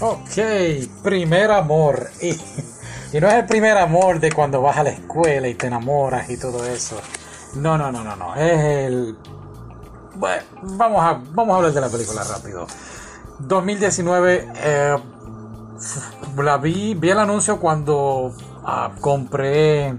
Ok, 0.00 1.02
primer 1.02 1.50
amor. 1.50 2.10
Y, 2.20 2.32
no 3.18 3.28
es 3.28 3.34
el 3.34 3.46
primer 3.46 3.78
amor 3.78 4.20
de 4.20 4.30
cuando 4.30 4.60
vas 4.60 4.76
a 4.76 4.82
la 4.82 4.90
escuela 4.90 5.48
y 5.48 5.54
te 5.54 5.68
enamoras 5.68 6.28
y 6.28 6.36
todo 6.36 6.66
eso. 6.66 7.00
No, 7.54 7.78
no, 7.78 7.90
no, 7.90 8.04
no, 8.04 8.14
no. 8.14 8.34
Es 8.34 8.60
el. 8.86 9.16
Bueno, 10.16 10.42
vamos 10.62 11.02
a, 11.02 11.22
vamos 11.30 11.54
a 11.54 11.56
hablar 11.56 11.72
de 11.72 11.80
la 11.80 11.88
película 11.88 12.22
rápido. 12.24 12.66
2019, 13.38 14.48
eh, 14.56 14.96
la 16.36 16.56
vi, 16.58 16.94
vi 16.94 17.10
el 17.10 17.18
anuncio 17.18 17.58
cuando 17.58 18.34
ah, 18.64 18.92
compré. 19.00 19.98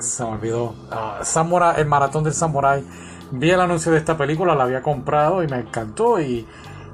Se 0.00 0.24
me 0.24 0.30
olvidó. 0.30 0.74
ah, 0.90 1.20
Samurai, 1.22 1.80
el 1.80 1.86
maratón 1.86 2.24
del 2.24 2.34
Samurai. 2.34 2.84
Vi 3.30 3.50
el 3.50 3.60
anuncio 3.60 3.92
de 3.92 3.98
esta 3.98 4.16
película, 4.16 4.54
la 4.54 4.64
había 4.64 4.82
comprado 4.82 5.42
y 5.42 5.48
me 5.48 5.58
encantó. 5.58 6.20
Y 6.20 6.46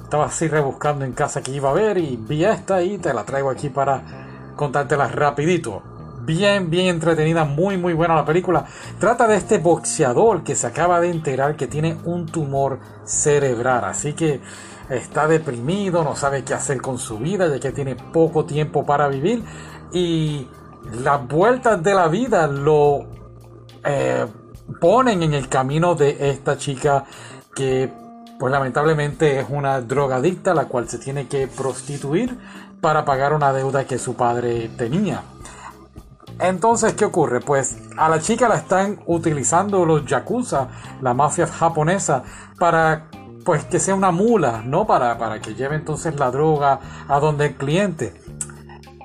estaba 0.02 0.27
así 0.27 0.48
rebuscando 0.48 1.04
en 1.04 1.12
casa 1.12 1.42
que 1.42 1.52
iba 1.52 1.70
a 1.70 1.74
ver. 1.74 1.98
Y 1.98 2.16
vi 2.16 2.45
esta 2.45 2.82
y 2.82 2.98
te 2.98 3.12
la 3.12 3.24
traigo 3.24 3.50
aquí 3.50 3.68
para 3.68 4.02
contártela 4.56 5.09
rapidito. 5.09 5.82
Bien, 6.24 6.70
bien 6.70 6.87
entretenida, 6.87 7.45
muy, 7.45 7.76
muy 7.76 7.95
buena 7.95 8.14
la 8.14 8.24
película. 8.24 8.64
Trata 8.98 9.26
de 9.26 9.37
este 9.37 9.59
boxeador 9.59 10.45
que 10.45 10.54
se 10.54 10.68
acaba 10.68 11.00
de 11.00 11.10
enterar 11.10 11.56
que 11.56 11.66
tiene 11.66 11.96
un 12.04 12.26
tumor 12.26 12.78
cerebral. 13.04 13.84
Así 13.84 14.12
que 14.12 14.40
está 14.88 15.26
deprimido, 15.26 16.04
no 16.04 16.14
sabe 16.14 16.45
qué 16.45 16.54
hacer 16.54 16.80
con 16.80 16.98
su 16.98 17.18
vida, 17.18 17.48
ya 17.48 17.59
que 17.59 17.73
tiene 17.73 17.96
poco 17.96 18.45
tiempo 18.45 18.87
para 18.87 19.09
vivir. 19.09 19.42
Y 19.92 20.48
las 21.02 21.26
vueltas 21.26 21.82
de 21.82 21.95
la 21.95 22.09
vida 22.09 22.46
lo 22.46 23.06
eh, 23.84 24.26
ponen 24.80 25.22
en 25.22 25.34
el 25.34 25.48
camino 25.48 25.94
de 25.94 26.30
esta 26.30 26.56
chica 26.56 27.04
que 27.54 27.92
pues 28.38 28.50
lamentablemente 28.50 29.40
es 29.40 29.46
una 29.48 29.80
drogadicta 29.80 30.54
la 30.54 30.66
cual 30.66 30.88
se 30.88 30.98
tiene 30.98 31.29
que 31.29 31.46
prostituir 31.46 32.37
para 32.80 33.04
pagar 33.04 33.32
una 33.32 33.52
deuda 33.52 33.84
que 33.87 33.98
su 33.98 34.14
padre 34.14 34.68
tenía. 34.76 35.23
Entonces, 36.40 36.95
¿qué 36.95 37.04
ocurre? 37.04 37.40
Pues 37.40 37.79
a 37.96 38.09
la 38.09 38.20
chica 38.20 38.48
la 38.48 38.56
están 38.56 39.01
utilizando 39.06 39.84
los 39.84 40.04
yakuza, 40.06 40.68
la 41.01 41.14
mafia 41.14 41.46
japonesa, 41.46 42.24
para 42.59 43.07
pues 43.45 43.64
que 43.64 43.79
sea 43.79 43.95
una 43.95 44.10
mula, 44.10 44.62
¿no? 44.64 44.86
Para, 44.86 45.18
para 45.18 45.40
que 45.40 45.54
lleve 45.54 45.76
entonces 45.76 46.18
la 46.18 46.30
droga 46.30 46.80
a 47.09 47.20
donde 47.20 47.46
el 47.46 47.54
cliente. 47.54 48.14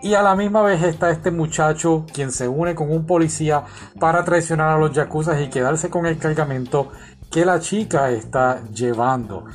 Y 0.01 0.13
a 0.13 0.21
la 0.21 0.35
misma 0.35 0.61
vez 0.61 0.83
está 0.83 1.09
este 1.09 1.31
muchacho 1.31 2.05
quien 2.13 2.31
se 2.31 2.47
une 2.47 2.75
con 2.75 2.91
un 2.91 3.05
policía 3.05 3.63
para 3.99 4.23
traicionar 4.23 4.69
a 4.69 4.77
los 4.77 4.91
yakuza 4.93 5.39
y 5.41 5.49
quedarse 5.49 5.89
con 5.89 6.05
el 6.05 6.17
cargamento 6.17 6.91
que 7.31 7.45
la 7.45 7.59
chica 7.59 8.11
está 8.11 8.63
llevando. 8.73 9.45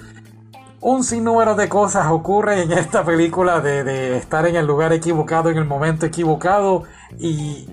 Un 0.80 1.04
sinnúmero 1.04 1.54
de 1.54 1.68
cosas 1.68 2.08
ocurren 2.10 2.58
en 2.58 2.72
esta 2.72 3.04
película 3.04 3.60
de, 3.60 3.84
de 3.84 4.16
estar 4.16 4.44
en 4.46 4.56
el 4.56 4.66
lugar 4.66 4.92
equivocado, 4.92 5.48
en 5.48 5.58
el 5.58 5.64
momento 5.64 6.06
equivocado. 6.06 6.82
Y 7.18 7.68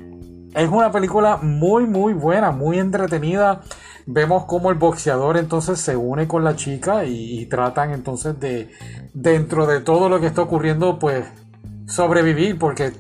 es 0.54 0.70
una 0.70 0.92
película 0.92 1.38
muy, 1.38 1.88
muy 1.88 2.14
buena, 2.14 2.52
muy 2.52 2.78
entretenida. 2.78 3.62
Vemos 4.06 4.46
cómo 4.46 4.70
el 4.70 4.78
boxeador 4.78 5.38
entonces 5.38 5.80
se 5.80 5.96
une 5.96 6.28
con 6.28 6.44
la 6.44 6.56
chica 6.56 7.04
y, 7.04 7.40
y 7.40 7.46
tratan 7.48 7.92
entonces 7.92 8.40
de, 8.40 8.70
dentro 9.14 9.66
de 9.66 9.82
todo 9.82 10.08
lo 10.08 10.20
que 10.20 10.28
está 10.28 10.44
ocurriendo, 10.44 11.00
pues 11.00 11.26
sobrevivir, 11.90 12.58
porque 12.60 12.94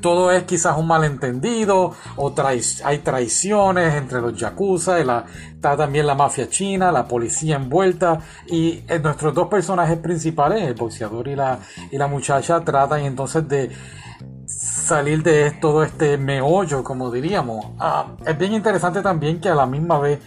todo 0.00 0.30
es 0.30 0.44
quizás 0.44 0.76
un 0.76 0.86
malentendido 0.86 1.92
o 2.16 2.32
trai- 2.34 2.82
hay 2.84 2.98
traiciones 2.98 3.94
entre 3.94 4.20
los 4.20 4.36
yakuza, 4.38 4.98
la- 5.04 5.24
está 5.54 5.76
también 5.76 6.06
la 6.06 6.14
mafia 6.14 6.48
china, 6.48 6.92
la 6.92 7.08
policía 7.08 7.56
envuelta 7.56 8.20
y 8.46 8.84
eh, 8.88 8.98
nuestros 9.02 9.34
dos 9.34 9.48
personajes 9.48 9.98
principales, 9.98 10.62
el 10.62 10.74
boxeador 10.74 11.28
y 11.28 11.34
la, 11.36 11.58
y 11.90 11.96
la 11.98 12.06
muchacha, 12.06 12.60
tratan 12.60 13.00
entonces 13.00 13.48
de 13.48 13.70
salir 14.46 15.22
de 15.22 15.50
todo 15.52 15.82
este 15.82 16.18
meollo, 16.18 16.84
como 16.84 17.10
diríamos. 17.10 17.66
Ah, 17.80 18.14
es 18.24 18.38
bien 18.38 18.52
interesante 18.52 19.02
también 19.02 19.40
que 19.40 19.48
a 19.48 19.54
la 19.54 19.66
misma 19.66 19.98
vez 19.98 20.20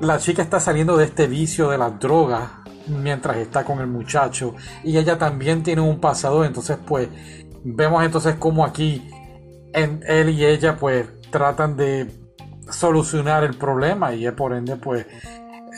la 0.00 0.18
chica 0.18 0.42
está 0.42 0.58
saliendo 0.58 0.96
de 0.96 1.04
este 1.04 1.28
vicio 1.28 1.68
de 1.70 1.78
las 1.78 2.00
drogas 2.00 2.42
mientras 2.88 3.36
está 3.36 3.64
con 3.64 3.80
el 3.80 3.86
muchacho 3.86 4.54
y 4.84 4.96
ella 4.98 5.18
también 5.18 5.62
tiene 5.62 5.80
un 5.80 6.00
pasado 6.00 6.44
entonces 6.44 6.78
pues 6.86 7.08
vemos 7.64 8.04
entonces 8.04 8.36
como 8.36 8.64
aquí 8.64 9.08
en 9.72 10.02
él 10.06 10.30
y 10.30 10.44
ella 10.44 10.76
pues 10.76 11.06
tratan 11.30 11.76
de 11.76 12.10
solucionar 12.70 13.44
el 13.44 13.54
problema 13.54 14.14
y 14.14 14.30
por 14.32 14.54
ende 14.54 14.76
pues 14.76 15.06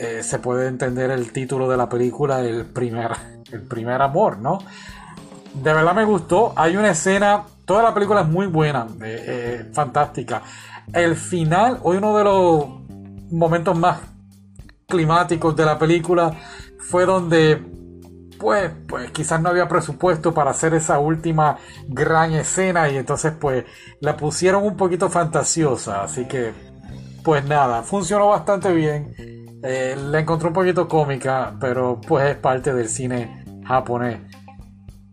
eh, 0.01 0.23
se 0.23 0.39
puede 0.39 0.67
entender 0.69 1.11
el 1.11 1.33
título 1.33 1.69
de 1.69 1.77
la 1.77 1.89
película 1.89 2.41
el 2.41 2.65
primer 2.67 3.13
el 3.53 3.63
primer 3.63 4.01
amor 4.01 4.39
no 4.39 4.59
de 5.55 5.73
verdad 5.73 5.95
me 5.95 6.05
gustó. 6.05 6.53
Hay 6.57 6.77
una 6.77 6.91
escena, 6.91 7.45
toda 7.65 7.83
la 7.83 7.95
película 7.95 8.23
es 8.23 8.29
muy 8.29 8.47
buena, 8.47 8.87
eh, 9.03 9.25
eh, 9.27 9.71
fantástica. 9.73 10.43
El 10.93 11.17
final, 11.17 11.79
hoy 11.83 11.97
uno 11.97 12.17
de 12.17 12.25
los 12.25 12.67
momentos 13.31 13.79
más 13.79 14.01
climáticos 14.87 15.57
de 15.57 15.65
la 15.65 15.79
película 15.79 16.33
fue 16.89 17.07
donde, 17.07 17.63
pues, 18.39 18.71
pues 18.87 19.11
quizás 19.11 19.41
no 19.41 19.49
había 19.49 19.69
presupuesto 19.69 20.33
para 20.35 20.51
hacer 20.51 20.75
esa 20.75 20.99
última 20.99 21.59
gran 21.89 22.33
escena 22.33 22.89
y 22.89 22.97
entonces 22.97 23.33
pues 23.39 23.65
la 24.01 24.17
pusieron 24.17 24.65
un 24.65 24.77
poquito 24.77 25.09
fantasiosa, 25.09 26.03
así 26.05 26.27
que, 26.27 26.53
pues 27.23 27.45
nada, 27.45 27.83
funcionó 27.83 28.29
bastante 28.29 28.73
bien. 28.73 29.15
Eh, 29.63 29.97
la 29.97 30.21
encontré 30.21 30.49
un 30.49 30.55
poquito 30.55 30.87
cómica, 30.87 31.57
pero 31.59 31.99
pues 32.07 32.31
es 32.31 32.37
parte 32.37 32.75
del 32.75 32.89
cine 32.89 33.45
japonés. 33.67 34.21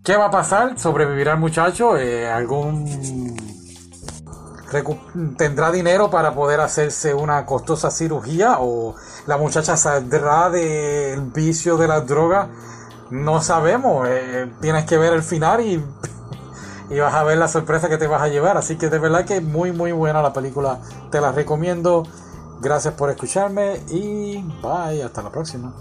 ¿Qué 0.04 0.18
va 0.18 0.26
a 0.26 0.32
pasar? 0.32 0.78
¿Sobrevivirá 0.78 1.34
el 1.34 1.40
muchacho? 1.40 1.98
Eh, 1.98 2.30
¿Algún 2.30 2.86
tendrá 5.38 5.72
dinero 5.72 6.10
para 6.10 6.34
poder 6.34 6.60
hacerse 6.62 7.14
una 7.14 7.46
costosa 7.46 7.92
cirugía? 7.92 8.58
¿O 8.60 8.96
la 9.28 9.38
muchacha 9.38 9.78
saldrá 9.78 10.50
del 10.50 11.22
vicio 11.22 11.78
de 11.78 11.88
las 11.88 12.08
drogas? 12.08 12.48
No 13.10 13.42
sabemos. 13.42 14.08
Eh, 14.10 14.52
tienes 14.62 14.86
que 14.86 14.98
ver 14.98 15.14
el 15.14 15.24
final 15.24 15.62
y, 15.62 15.84
y 16.90 17.00
vas 17.00 17.14
a 17.14 17.24
ver 17.24 17.38
la 17.38 17.48
sorpresa 17.48 17.90
que 17.90 17.98
te 17.98 18.08
vas 18.08 18.22
a 18.22 18.28
llevar. 18.28 18.58
Así 18.58 18.78
que 18.78 18.90
de 18.90 19.00
verdad 19.00 19.26
que 19.26 19.42
muy 19.42 19.72
muy 19.72 19.92
buena 19.92 20.22
la 20.22 20.34
película. 20.34 20.80
Te 21.12 21.22
la 21.22 21.32
recomiendo. 21.32 22.04
Gracias 22.62 22.94
por 22.94 23.10
escucharme 23.10 23.82
y 23.90 24.44
bye. 24.62 25.04
Hasta 25.04 25.22
la 25.22 25.32
próxima. 25.32 25.74